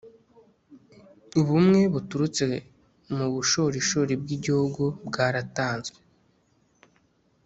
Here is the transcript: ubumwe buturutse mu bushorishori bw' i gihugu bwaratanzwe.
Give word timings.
ubumwe 1.39 1.79
buturutse 1.93 2.45
mu 3.15 3.25
bushorishori 3.33 4.13
bw' 4.21 4.31
i 4.35 4.37
gihugu 4.43 4.83
bwaratanzwe. 5.07 5.97